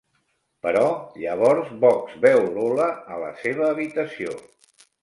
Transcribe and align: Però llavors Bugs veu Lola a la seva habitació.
Però 0.65 0.85
llavors 1.25 1.69
Bugs 1.85 2.17
veu 2.27 2.43
Lola 2.57 2.89
a 3.19 3.25
la 3.27 3.33
seva 3.45 3.71
habitació. 3.77 4.39